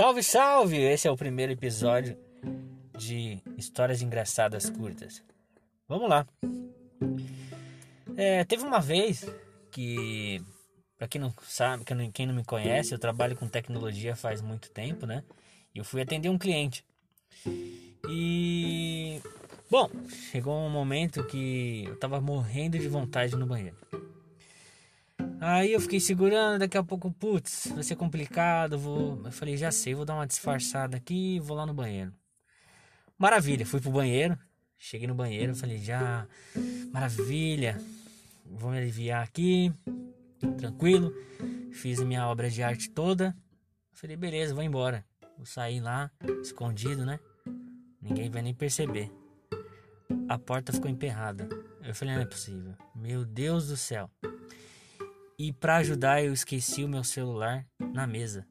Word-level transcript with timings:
Salve, 0.00 0.22
salve! 0.22 0.78
Esse 0.78 1.08
é 1.08 1.10
o 1.10 1.16
primeiro 1.16 1.52
episódio 1.52 2.16
de 2.96 3.38
Histórias 3.58 4.00
Engraçadas 4.00 4.70
Curtas. 4.70 5.22
Vamos 5.86 6.08
lá. 6.08 6.26
É, 8.16 8.42
teve 8.44 8.64
uma 8.64 8.80
vez 8.80 9.26
que, 9.70 10.42
para 10.96 11.06
quem 11.06 11.20
não 11.20 11.34
sabe, 11.42 11.84
quem 12.14 12.26
não 12.26 12.34
me 12.34 12.42
conhece, 12.42 12.94
eu 12.94 12.98
trabalho 12.98 13.36
com 13.36 13.46
tecnologia 13.46 14.16
faz 14.16 14.40
muito 14.40 14.70
tempo, 14.70 15.04
né? 15.04 15.22
E 15.74 15.80
eu 15.80 15.84
fui 15.84 16.00
atender 16.00 16.30
um 16.30 16.38
cliente. 16.38 16.82
E 18.08 19.20
bom, 19.70 19.90
chegou 20.32 20.56
um 20.56 20.70
momento 20.70 21.22
que 21.24 21.84
eu 21.86 21.96
tava 21.96 22.22
morrendo 22.22 22.78
de 22.78 22.88
vontade 22.88 23.36
no 23.36 23.44
banheiro. 23.44 23.76
Aí 25.42 25.72
eu 25.72 25.80
fiquei 25.80 25.98
segurando, 25.98 26.58
daqui 26.58 26.76
a 26.76 26.82
pouco, 26.82 27.10
putz, 27.10 27.72
vai 27.74 27.82
ser 27.82 27.96
complicado, 27.96 28.78
vou... 28.78 29.18
Eu 29.24 29.32
falei, 29.32 29.56
já 29.56 29.72
sei, 29.72 29.94
vou 29.94 30.04
dar 30.04 30.14
uma 30.14 30.26
disfarçada 30.26 30.98
aqui 30.98 31.36
e 31.36 31.40
vou 31.40 31.56
lá 31.56 31.64
no 31.64 31.72
banheiro. 31.72 32.12
Maravilha, 33.16 33.64
fui 33.64 33.80
pro 33.80 33.90
banheiro, 33.90 34.38
cheguei 34.76 35.08
no 35.08 35.14
banheiro, 35.14 35.54
falei, 35.54 35.78
já, 35.78 36.26
maravilha, 36.92 37.80
vou 38.44 38.70
me 38.70 38.78
aliviar 38.78 39.24
aqui, 39.24 39.72
tranquilo. 40.58 41.10
Fiz 41.72 42.00
minha 42.00 42.26
obra 42.28 42.50
de 42.50 42.62
arte 42.62 42.90
toda. 42.90 43.34
Falei, 43.92 44.16
beleza, 44.16 44.54
vou 44.54 44.62
embora. 44.62 45.04
Vou 45.38 45.46
sair 45.46 45.80
lá, 45.80 46.10
escondido, 46.42 47.06
né? 47.06 47.18
Ninguém 48.02 48.28
vai 48.28 48.42
nem 48.42 48.52
perceber. 48.52 49.10
A 50.28 50.38
porta 50.38 50.70
ficou 50.70 50.90
emperrada. 50.90 51.48
Eu 51.82 51.94
falei, 51.94 52.14
não 52.14 52.22
é 52.22 52.26
possível. 52.26 52.74
Meu 52.94 53.24
Deus 53.24 53.68
do 53.68 53.76
céu. 53.76 54.10
E 55.42 55.54
para 55.54 55.76
ajudar, 55.76 56.22
eu 56.22 56.34
esqueci 56.34 56.84
o 56.84 56.88
meu 56.88 57.02
celular 57.02 57.66
na 57.94 58.06
mesa. 58.06 58.46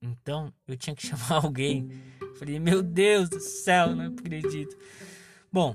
Então 0.00 0.54
eu 0.68 0.76
tinha 0.76 0.94
que 0.94 1.02
chamar 1.04 1.44
alguém. 1.44 1.90
Falei, 2.38 2.60
meu 2.60 2.84
Deus 2.84 3.28
do 3.28 3.40
céu, 3.40 3.96
não 3.96 4.06
acredito. 4.12 4.76
Bom, 5.52 5.74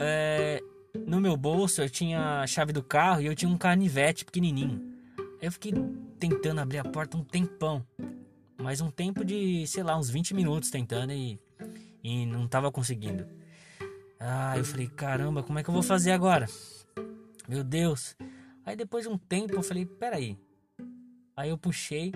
é, 0.00 0.62
no 1.06 1.20
meu 1.20 1.36
bolso 1.36 1.82
eu 1.82 1.90
tinha 1.90 2.40
a 2.40 2.46
chave 2.46 2.72
do 2.72 2.82
carro 2.82 3.20
e 3.20 3.26
eu 3.26 3.34
tinha 3.34 3.50
um 3.50 3.58
canivete 3.58 4.24
pequenininho. 4.24 4.80
Eu 5.42 5.52
fiquei 5.52 5.74
tentando 6.18 6.58
abrir 6.62 6.78
a 6.78 6.84
porta 6.84 7.18
um 7.18 7.22
tempão. 7.22 7.86
Mas 8.56 8.80
um 8.80 8.90
tempo 8.90 9.26
de, 9.26 9.66
sei 9.66 9.82
lá, 9.82 9.98
uns 9.98 10.08
20 10.08 10.32
minutos 10.32 10.70
tentando 10.70 11.12
e, 11.12 11.38
e 12.02 12.24
não 12.24 12.48
tava 12.48 12.72
conseguindo. 12.72 13.26
Ah, 14.18 14.56
eu 14.56 14.64
falei, 14.64 14.88
caramba, 14.88 15.42
como 15.42 15.58
é 15.58 15.62
que 15.62 15.68
eu 15.68 15.74
vou 15.74 15.82
fazer 15.82 16.12
agora? 16.12 16.46
Meu 17.46 17.62
Deus. 17.62 18.16
Aí 18.66 18.74
depois 18.74 19.04
de 19.04 19.08
um 19.08 19.16
tempo 19.16 19.54
eu 19.54 19.62
falei, 19.62 19.86
peraí. 19.86 20.36
Aí 21.36 21.50
eu 21.50 21.56
puxei 21.56 22.12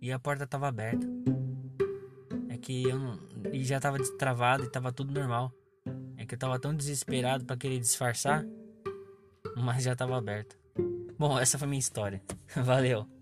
e 0.00 0.12
a 0.12 0.18
porta 0.20 0.46
tava 0.46 0.68
aberta. 0.68 1.04
É 2.48 2.56
que 2.56 2.84
eu 2.88 2.96
não, 2.96 3.18
e 3.52 3.64
já 3.64 3.80
tava 3.80 3.98
destravado 3.98 4.64
e 4.64 4.70
tava 4.70 4.92
tudo 4.92 5.12
normal. 5.12 5.52
É 6.16 6.24
que 6.24 6.34
eu 6.34 6.38
tava 6.38 6.60
tão 6.60 6.72
desesperado 6.72 7.44
para 7.44 7.56
querer 7.56 7.80
disfarçar, 7.80 8.46
mas 9.56 9.82
já 9.82 9.96
tava 9.96 10.16
aberto. 10.16 10.56
Bom, 11.18 11.36
essa 11.36 11.58
foi 11.58 11.66
minha 11.66 11.80
história. 11.80 12.22
Valeu. 12.54 13.17